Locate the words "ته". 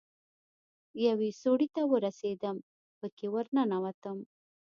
1.75-1.81